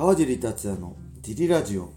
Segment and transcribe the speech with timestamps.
[0.00, 1.90] 川尻達也のディリラジオ。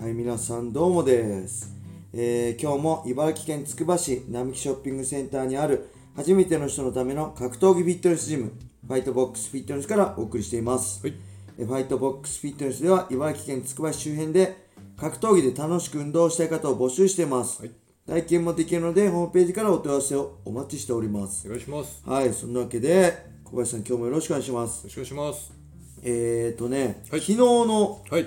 [0.00, 1.76] はい皆さんどうもです、
[2.14, 8.54] えー今日も茨城県つくば市並木ショッピングセンターにある初めての人のための格闘技フィットネスジム
[8.86, 11.14] ファイトボックスフィットネスからお送りしています、はい。
[11.58, 14.56] えーファイトボックスフィットネスでは茨城県つくば市周辺で
[14.96, 17.72] 格闘技で楽しく運動したい方を募集しています、はい。
[18.06, 21.46] 体験もできるのでホームページからお問い合わせをお待ちしております。
[21.46, 22.02] お願いします。
[22.06, 23.12] はいそんなわけで
[23.44, 24.78] 小林さん今日もよろしくお願いします。
[24.78, 25.59] よろしくお願いします。
[26.02, 28.26] えーとね、はい昨日のはい。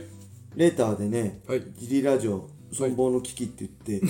[0.56, 4.08] レターでね、はいギリラジオ存亡の危機って言って、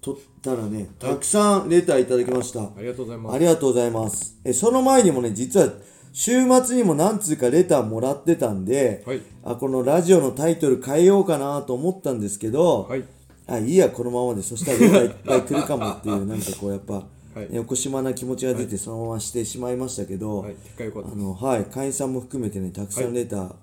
[0.00, 2.62] 取ったらね、たくさんレターいただきました。
[2.62, 3.34] ありがとうございます。
[3.34, 4.36] ありがとうございます。
[4.44, 5.72] え、その前にもね、実は
[6.12, 9.20] 週末にも何通かレターもらってたんで、はい。
[9.44, 13.04] あ、このラジオのタイトル変えようかなと思ったんですけど、はい。
[13.46, 20.54] あ、いいや、このままで、そしたらレターいっぱい来るかもっていう、なんかこうやっぱ、はいね、おこしまな気持ちが出てそのまましてしまいましたけど、はい。
[20.54, 23.54] あの、はい、会員さんも含めてね、たくさんレター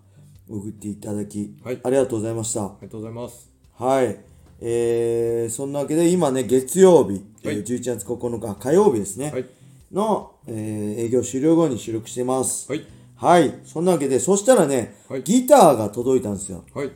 [0.47, 2.65] 送っていただき、はいありがとうございました。
[2.65, 3.49] ありがとうございます。
[3.73, 4.19] はい。
[4.61, 9.45] えー、そんなわけで、今ね、月曜日、えーはい11月9日、火曜日ですね、はい。
[9.91, 12.71] の、えー営業終了後に収録しています。
[12.71, 12.85] はい。
[13.15, 13.59] はい。
[13.65, 16.63] そんなわけで、そしたらね、はいギターが届いたんですよ。
[16.75, 16.91] はい。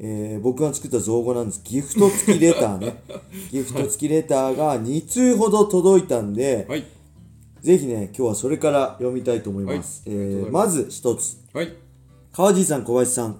[0.00, 1.60] えー僕が作った造語なんです。
[1.64, 3.02] ギフト付きレターね。
[3.52, 6.84] ギフト付きレターが2通ほど届いたんで、はい。
[7.62, 10.02] ぜひね、今日はそれから読みたいと思います。
[10.06, 11.36] はいえーままず一つ。
[11.52, 11.72] はい。
[12.32, 13.36] 川地さん、小林さん、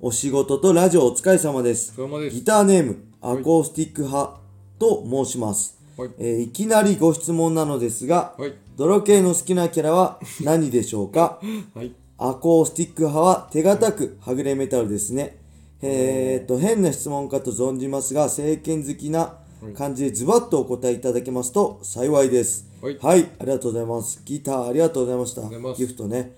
[0.00, 1.96] お仕事とラジオお疲れ様です。
[1.96, 4.38] ですギターネーム、アコースティック派
[4.78, 5.78] と申します。
[5.96, 8.52] はいえーいきなりご質問なのですが、はい。
[8.76, 11.40] 泥系の好きなキャラは何でしょうか？
[11.74, 11.92] はい。
[12.18, 15.38] アコースティック派は手堅くはぐれメタルですね。
[15.86, 19.38] えーっと、変な質問かと存じますが、政権好きな
[19.76, 22.66] 感じでズバッとお答えいただけますと幸いです。
[23.00, 24.22] はいありがとうございます。
[24.24, 25.42] ギターありがとうございました。
[25.74, 26.32] ギフトね。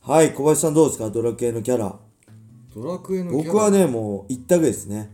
[0.00, 1.10] はい、小林さんどうですか？
[1.10, 1.96] ドラ系のキャラ。
[2.74, 3.70] ドラクエのキャラ僕は。
[3.70, 5.10] ね、もう一択ですね。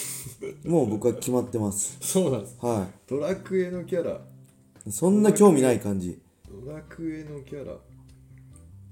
[0.64, 1.96] もう僕は決まってます。
[2.00, 2.56] そうなんです。
[2.60, 4.20] はドラクエのキャラ。
[4.86, 4.92] い。
[4.92, 6.18] そんな興味ない感じ。
[6.66, 7.72] ドラクエのキャラ。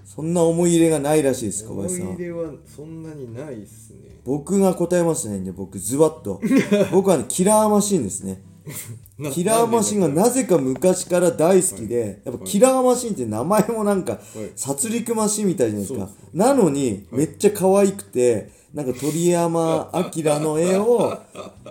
[0.06, 2.24] そんな思い入れがないらしいです、小思い林さん入。
[2.24, 4.20] れはそんなにないっすね。
[4.24, 6.40] 僕が答えますね、僕、ズバッと。
[6.92, 8.40] 僕はね、キラーマシンですね。
[9.18, 14.20] なキラーマシンがなぜか昔から大好きで、やっぱキラーマシンって名前もなんか、
[14.54, 16.08] 殺戮マシンみたいじゃないですか。
[16.32, 21.16] なのに、めっちゃ可愛くて、なんか鳥山明の絵を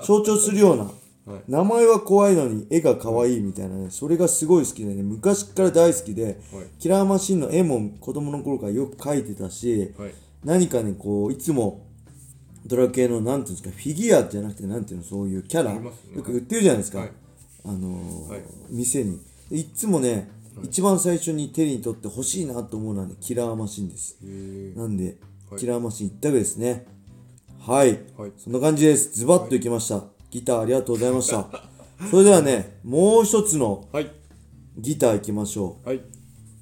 [0.03, 0.91] 象徴するような、
[1.25, 6.35] はい名前は怖いのに絵が可愛いみたいなね、それがすごい好きでね、昔から大好きで、はい
[6.79, 10.13] キラーマシンの絵も子供の頃からよく描いてたし、はい。
[10.43, 11.87] 何かね、こう、いつも、
[12.67, 15.81] ドラ系の、なんていうんですか、フィギュアじゃなくて、なんていうの、そういうキャラ、ね
[16.15, 17.11] よく売ってるじゃないですか、はい
[17.65, 19.19] あのーはい店に。
[19.49, 20.29] でいっつもね、
[20.63, 24.17] 一番最初に手に取って欲しいなと思うのはね、キラーマシンです。
[24.75, 25.17] なんで、
[25.49, 26.85] はいキラーマシン一択ですね。
[27.59, 27.99] はい。
[28.17, 29.17] はいそんな感じです。
[29.17, 30.14] ズバッといきました。
[30.35, 31.47] ギターありがとうございました。
[32.11, 34.11] それではね、もう一つのはい。
[34.77, 35.87] ギターいきましょう。
[35.87, 36.01] はい。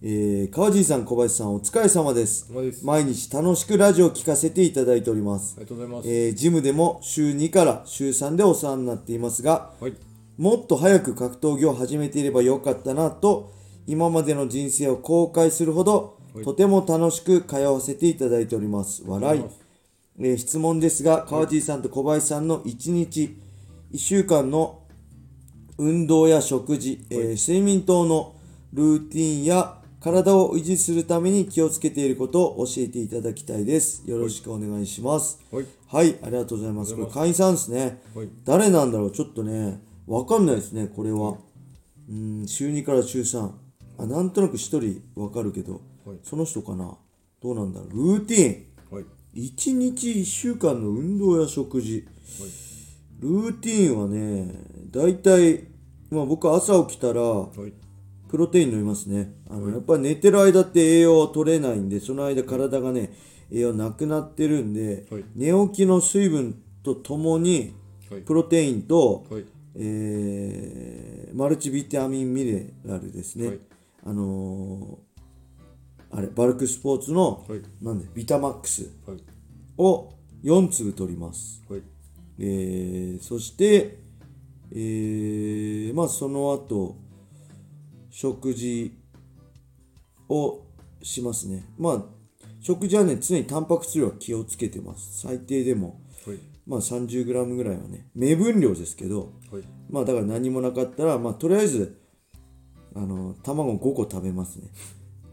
[0.03, 2.53] えー、川地さん、小林さん、お疲れ様です。
[2.53, 5.61] です毎日楽しくラジオを聞かせていただいておりますあ。
[5.61, 6.07] りがとうございます。
[6.07, 9.95] えージムでも週2から週3でお世話になっていますが、はい。
[10.37, 13.53] もっと早く格闘技を始めていればよかったなと、
[13.87, 19.01] 今までの人生を後悔するほど、はいとても楽しく通わせていただいております。
[19.07, 19.43] 笑い。
[20.19, 23.35] えー質問ですが、川地さんと小林さんの1日、
[23.93, 24.81] 1週間の
[25.77, 28.35] 運動や食事、えー睡眠等の
[28.73, 34.03] ルーティンや体を維持するために気をつけていることを教えていただきたいです。
[34.09, 35.39] よろしくお願いします。
[35.51, 35.65] はい。
[35.87, 36.95] はい、ありがとうございます。
[36.95, 38.01] これ会員さんですね。
[38.15, 38.29] はい。
[38.43, 39.11] 誰なんだろう？
[39.11, 41.37] ちょっとね、わかんないですね、これは。
[42.09, 43.51] うん、週2から週3。
[43.99, 46.97] あ、なんとなく1人わかるけど、はいその人かな？
[47.43, 48.17] どうなんだろう？
[48.17, 48.95] ルーティン。
[48.95, 49.05] はい。
[49.35, 52.07] 1日1週間の運動や食事。
[53.23, 54.53] ルーティンはね、
[54.91, 55.63] だいたい、
[56.11, 57.73] まあ僕朝起きたら、はい。
[58.27, 59.33] プロテイン飲みますね。
[59.49, 63.13] あの、やっぱ寝てる間って栄養取れないんで、その間体がね、
[63.49, 67.73] 栄養なくなってるんで、はい寝起きの水分とともに、
[68.11, 68.21] はい。
[68.21, 69.45] プロテインと、はい。
[69.75, 73.47] えーマルチビタミンミネラルですね。
[73.47, 73.59] はい
[74.05, 77.61] あのーあれ、バルクスポーツの、はい。
[77.81, 79.23] なんで、ビタマックスはい。
[79.77, 81.63] を4粒取ります。
[82.37, 82.47] はい。
[82.47, 83.99] えーそして、
[84.71, 86.97] えーまあその後
[88.09, 88.97] 食事
[90.29, 90.61] を
[91.01, 92.03] しますねまあ
[92.61, 96.39] 食事はね常にタンパク質量は気をつけてます最低でもはい。
[96.65, 99.63] まあ 30g ぐらいはね目分量ですけどはい。
[99.89, 101.99] まあだから何もなかったらまあとりあえず
[102.95, 104.67] あの卵5個食べますね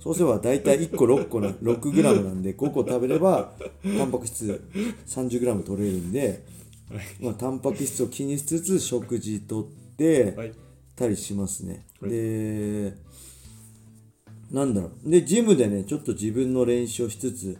[0.00, 3.52] そうすれば大体1個6個な 6g なんで5個食べれば
[3.98, 4.62] タンパク質
[5.06, 6.42] 30g 取れるんで、
[7.20, 9.66] まあ、タンパク質を気にしつつ食事とっ
[9.96, 10.52] てはい。
[10.96, 12.10] たりしますね、はい。
[12.10, 12.94] で
[14.50, 15.10] なんだろう。
[15.10, 17.58] でジムでねちょっと自分の練習をしつつ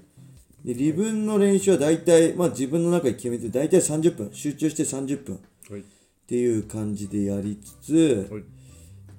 [0.65, 5.41] で自分の練習は大体、まあ、自分の中で決めて大体30分集中して30分
[5.71, 5.81] はい。
[5.81, 5.85] っ
[6.27, 8.44] ていう感じでやりつつ、はい。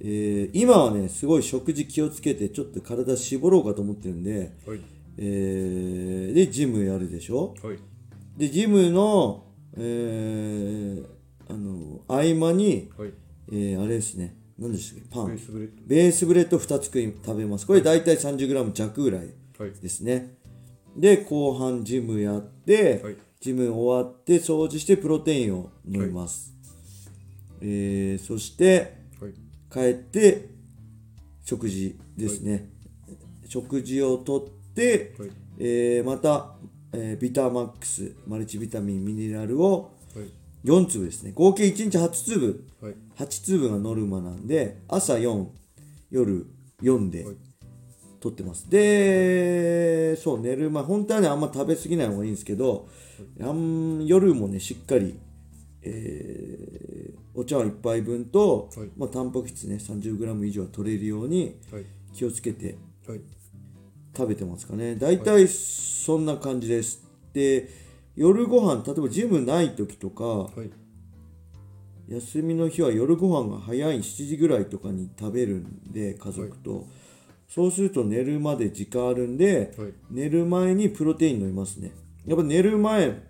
[0.01, 4.79] えー今はねすごい食事気をつけてちょっと体絞ろうかと思ってるんで、はい。
[5.17, 7.79] えーでジムやるでしょはい。
[8.37, 9.45] でジムの,、
[9.77, 11.05] えー
[11.49, 13.13] あの合間に、はい。
[13.51, 14.35] えーあれですね。
[14.57, 15.09] 何でしたっけ？
[15.09, 15.27] パン。
[15.27, 17.67] ベースブレッベースブレッド2つ食い食べます。
[17.67, 19.73] これ大体 30g 弱ぐらいドはい。
[19.73, 20.37] ですね。
[20.95, 23.15] で後半ジムやって、はい。
[23.39, 26.53] ジム終わって掃除してプロテインを飲みます、
[27.59, 29.33] えーそしてはい。
[29.71, 30.49] 帰って
[31.43, 32.69] 食事ですね、
[33.47, 35.29] 食事をとって、はい。
[35.57, 36.55] えーまた、
[36.93, 40.25] えービタマックスマルチビタミンミネラルをはい。
[40.63, 41.31] 4粒ですね。
[41.33, 42.67] 合計1日8粒。
[42.81, 42.95] はい。
[43.17, 45.47] 8粒がノルマなんで朝4
[46.11, 46.45] 夜
[46.81, 47.35] 4ではい。
[48.19, 48.69] 取ってます。
[48.69, 52.87] でそう寝る前本当はねあんま食べ過ぎない方がいいんですけど
[53.41, 55.17] あん夜もねしっかり、
[55.81, 58.89] えーお茶碗1杯分と、はい。
[58.97, 61.85] まあ、タンパク質ね 30g 以上は取れるようにはい。
[62.13, 62.75] 気をつけて
[63.07, 63.21] はい
[64.15, 64.95] 食べてますかね。
[64.95, 67.03] 大体そんな感じです。
[67.33, 67.69] で
[68.15, 70.71] 夜ご飯例えばジムない時とかはい。
[72.09, 76.85] 休みの日は夜ご飯が早い7時ぐらいとかに食べるんで家族と、
[77.47, 79.93] そうすると寝るまで時間あるんで、はい。
[80.09, 81.91] 寝る前にプロテイン飲みますね。
[82.25, 83.21] やっぱ寝る前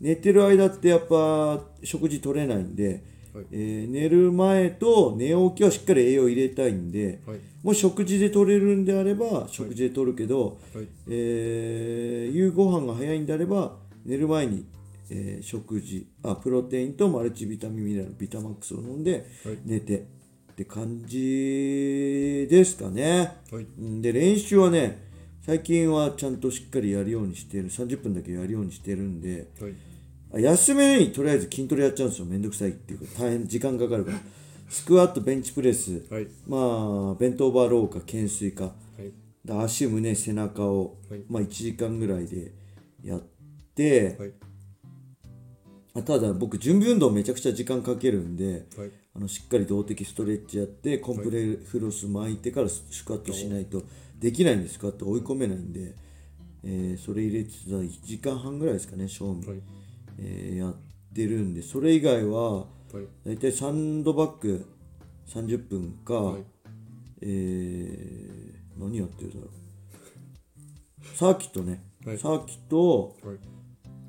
[0.00, 3.02] 寝てる間ってやっぱ食事取れないんで、
[3.34, 3.46] はい。
[3.50, 7.38] えー寝る前と寝起きはしっかり栄養入れたいんではい。
[7.62, 10.86] もし食事で取れるんであれば食事で取るけど、はい。
[11.08, 14.66] えー夕ご飯が早いんであれば寝る前に、
[15.10, 19.58] えー食事あプロテインとマルチビタミンミネラルビタマックスを飲んではい。
[19.64, 23.66] 寝てって感じですかね、はい。
[23.78, 25.02] うんで練習はね
[25.42, 27.68] 最近はちゃんとしっかりやるようにしてる。
[27.68, 29.72] 30分だけやるようにしてるんではい。
[29.72, 29.74] あ
[30.40, 32.26] 休めにとりあえず筋トレやっちゃうんですよ。
[32.26, 34.18] めんどくさいっていうか大変時間かかるから。
[34.68, 36.04] スクワットベンチプレス。
[36.10, 36.26] はい。
[36.46, 36.56] ま
[37.12, 38.64] あベントオーバーローか懸垂か。
[38.64, 39.12] はい。
[39.44, 41.20] で足胸背中を、はい。
[41.28, 42.52] まあ、1時間ぐらいで
[43.04, 43.20] やっ
[43.74, 44.32] て、はい。
[45.96, 48.90] あただ僕準備運動めちゃくちゃ時間かけるんではい。
[49.16, 53.84] あのしっかり動的ストレッチやってコンプレフロス巻いてからスクワットしないと
[54.18, 54.74] できないんです。
[54.74, 55.94] スクワット追い込めないんで、
[56.64, 59.58] えーそれ入れてた1時間半ぐらいですかね賞味、はい
[60.18, 60.74] えーやっ
[61.14, 62.66] てるんでそれ以外ははい。
[63.24, 64.66] 大体サンドバッグ
[65.28, 66.44] 30分か、はい。
[67.22, 71.16] えー何やってるだろう。
[71.16, 72.18] サーキットね、はい。
[72.18, 73.38] サーキット、はい。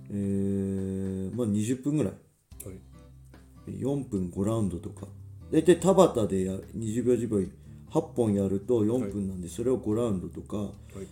[0.10, 2.13] えーまあ、20分ぐらい。
[2.13, 3.72] はい。
[3.72, 5.07] 4分5ラウンドとか。
[5.52, 7.48] 大体田端でや20秒10秒
[7.92, 10.72] 8本やると4分なんで、それを5ラウンドとかは
[11.02, 11.07] い。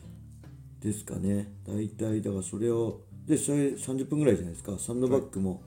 [0.81, 1.53] ですかね。
[1.65, 4.77] 大体だからそれをでそれ30分ぐらいじゃないですか。
[4.77, 5.63] サンドバッグも、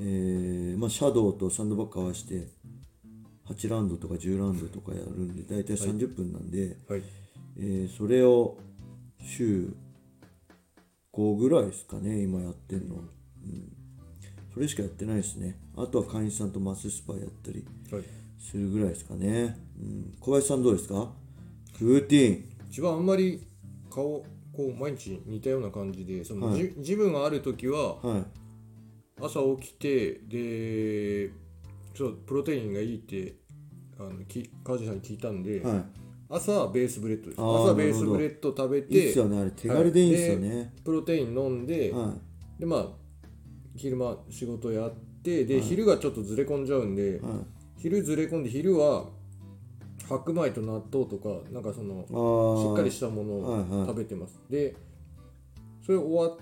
[0.00, 2.48] えーまあ、シャドウとサンドバッグ合わせて
[3.48, 7.02] 8ラウンドとか10ラウンドとかやるんで大体30分なんで、はい。
[7.58, 8.56] えーそれを
[9.20, 9.72] 週
[11.12, 13.72] 5ぐらいですかね今やってんの、うん、
[14.54, 15.58] それしかやってないですね。
[15.76, 18.04] あとは会員さんとマススパやったりはい。
[18.38, 21.10] するぐらいですかね、うん、小林さんどうですか？
[21.80, 22.44] ルーティン。
[22.68, 23.42] 自分はあんまり
[23.90, 24.24] 顔
[24.58, 26.56] こう毎日似たような感じでその、はい。
[26.56, 28.24] じジムがある時ははい。
[29.22, 31.30] 朝起きてで
[31.94, 33.36] ちょっとプロテインがいいって
[34.00, 35.84] あのき川地さんに聞いたんで、はい。
[36.28, 37.40] 朝ベースブレッドです。
[37.40, 42.14] 朝ベースブレッド食べていいっすよねあれ手軽でいいんですよね、プロテイン飲んで、は
[42.58, 42.86] でまあ
[43.76, 47.20] 昼間仕事やってで、昼がちょっとずれ込んじゃうんで、
[47.76, 49.06] 昼ずれ込んで昼は
[50.08, 52.04] 白米と納豆とかなんかその
[52.58, 53.80] しっかりしたものはいはい。
[53.82, 54.74] を食べてます、で
[55.84, 56.38] それ終わっ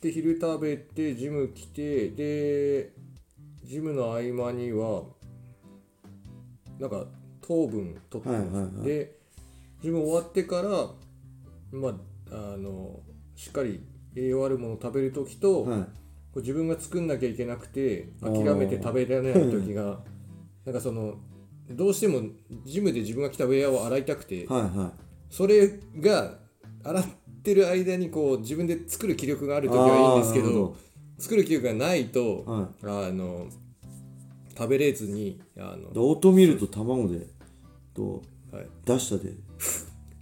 [0.00, 2.92] て昼食べてジム来てで
[3.64, 5.02] ジムの合間には
[6.78, 7.06] なんか
[7.40, 8.84] 糖分取ってます、はいはいはい。
[8.84, 9.16] で
[9.82, 10.70] ジム終わってから
[11.72, 13.00] まああの
[13.34, 15.86] しっかり栄養あるものを食べる時と、はい。
[16.40, 20.00] 自分が作んなきゃいけなくて諦めて食べられない時が
[20.66, 21.14] なんかその
[21.70, 22.22] どうしても
[22.64, 24.92] ジムで自分が着たウェアを洗いたくてはいは
[25.30, 26.38] それが
[26.84, 27.04] 洗っ
[27.42, 30.76] てる間にこう自分で作る気力がある時はいいんですけど
[31.18, 33.46] 作る気力がないと、はあの
[34.56, 37.26] 食べれずにあの、でオートミールと卵で
[37.94, 39.32] とはい、出したで。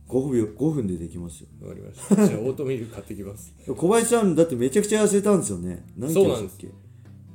[0.09, 1.49] 5 5秒5分でできますよ。
[1.63, 2.29] わかりました。
[2.29, 3.55] じゃあオートミール買ってきます。
[3.67, 5.85] 小林さんだってめちゃくちゃ痩せたんですよね。
[5.97, 6.57] 何キロそうなんです。
[6.57, 6.69] っけ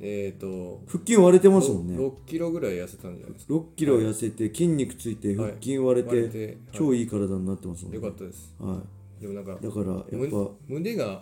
[0.02, 1.98] えっ、と腹筋割れてますもんね。
[1.98, 3.54] 6キロぐらい痩せたんじゃないですか。
[3.54, 6.58] 6キロ痩せて筋肉ついて腹筋割れて、割れてはい。
[6.72, 7.98] 超いい体になってますもんね。
[7.98, 8.56] よかったです。
[8.60, 8.82] は
[9.20, 11.22] でもなんかい、だからやっむぱ胸が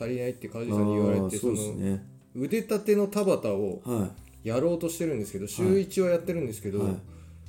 [0.00, 4.10] 足りないって梶あさんに言われーそうてそのですね腕立ての田畑をは
[4.44, 6.96] やろうとしてるんですけど週1はやってるんですけど、はい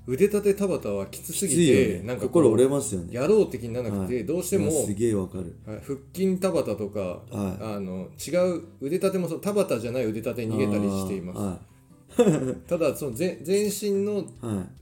[0.10, 2.04] 腕立て田畑はきつすいぎて、ね。
[2.04, 3.14] なんか心折れますよね。
[3.14, 4.26] やろう的にならなくて、はい。
[4.26, 5.56] どうしてもすげえわかる。
[5.68, 7.76] はい腹筋田畑とか、はい。
[7.76, 11.40] あの違う腕立てもそう田畑じゃない腕立てに逃げたりしています。
[11.40, 11.60] は
[12.68, 14.24] ただその全全身の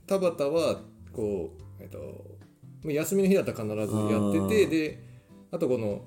[0.07, 0.79] 田畑は
[1.11, 5.03] こう、えっと、休みの日だったら必ずやっててで
[5.51, 6.05] あとこの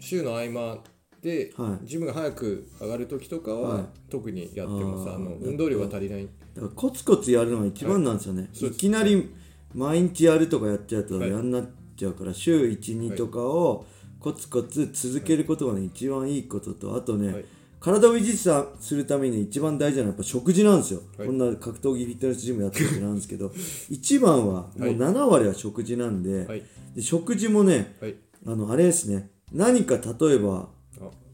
[0.00, 0.78] 週の合間
[1.22, 1.86] で、はい。
[1.86, 3.84] ジムが早く上がる時とかは、はい。
[4.10, 5.10] 特にやってます。
[5.10, 6.28] あの運動量が足りない。
[6.54, 8.78] だからコツコツやるのが一番なんですよね、そうです。
[8.78, 9.30] いきなり
[9.74, 11.30] 毎日やるとかやっちゃうとはい。
[11.30, 13.86] やんなっちゃうから、週12とかを
[14.18, 17.44] コツコツ続けることがね、一番いいこととあとね、はい。
[17.80, 21.26] 体を維持さするために一番大事なのはやっぱ食事なんですよ、はい。
[21.26, 23.50] こんな格闘技フィットネスジムやってるわけなんですけど
[23.88, 26.62] 一番はもう7割は食事なんで,、はい。
[26.94, 28.16] で食事もねはい。
[28.46, 29.30] あのあれですね。
[29.52, 30.68] 何か例えばあ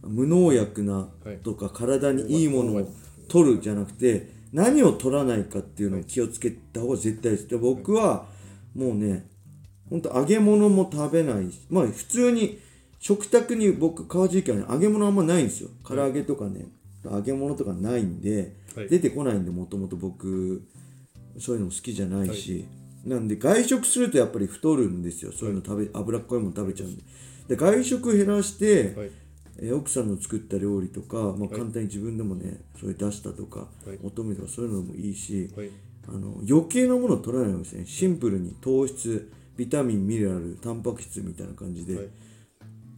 [0.07, 2.89] 無農薬なはいとか体にいいものを
[3.29, 7.49] 取るじゃなくて何を取らないかっていうのを気をつけた方が絶対です。
[7.49, 8.27] で僕は
[8.75, 9.29] もうね
[9.91, 12.61] ほんと揚げ物も食べないしまあ普通に
[12.99, 15.71] 食卓に僕川尻家はね揚げ物あんまないんですよ。
[15.85, 16.67] 唐揚げとかね
[17.05, 18.89] 揚げ物とかないんで、はい。
[18.89, 20.67] 出てこないんでもともと僕
[21.39, 22.67] そういうのも好きじゃないし、
[23.05, 25.33] なんで外食するとやっぱり太るんですよ。
[25.33, 27.03] そういうの食べ脂っこいもの食べちゃうんで。
[27.49, 29.11] で外食減らして、はい
[29.59, 33.99] えー奥さんの作った料理とか、まあ、簡単に自分でもねそれ出したとか、はい。
[34.03, 35.71] 求めとかそういうのもいいし、はい。
[36.09, 37.87] あの余計なものを取らないわけですね。
[37.87, 42.09] シンプルに糖質ビタミンミネラルタンパク質みたいな感じで、はい。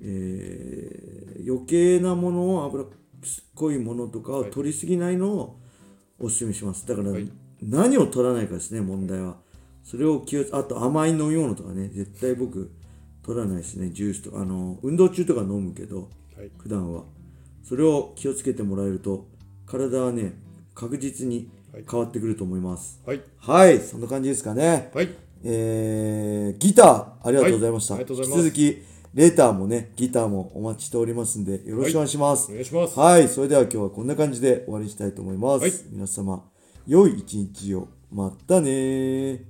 [0.02, 2.86] えー余計なものを脂っ
[3.54, 4.50] こいものとかをはい。
[4.50, 5.60] 取りすぎないのを
[6.18, 6.86] おすすめします。
[6.86, 7.30] だから、はい。
[7.62, 9.36] 何を取らないかですね問題は。
[9.82, 12.70] それを気をあと甘い飲み物とかね絶対僕
[13.22, 13.90] 取らないですね。
[13.90, 16.08] ジュースとかあの運動中とか飲むけどはい
[16.58, 17.04] 普段は。
[17.62, 19.28] それを気をつけてもらえると
[19.66, 20.32] 体はね
[20.74, 21.50] 確実に
[21.90, 23.00] 変わってくると思います。
[23.04, 23.22] はい。
[23.38, 24.90] はい、そんな感じですかね。
[24.94, 25.08] はい。
[25.44, 28.04] えー、ギターありがとうございました、はい。
[28.04, 28.46] ありがとうございます。
[28.46, 32.50] 引き続きレーターもねギターもお待ちしておりますんでよろしくお願いします。
[32.50, 32.98] お願いします。
[32.98, 35.72] はい、それでは今日はこんな感じで終わりにしたいと思います、はい。
[35.90, 36.44] 皆様
[36.86, 37.88] 良い一日を。
[38.10, 39.40] またねー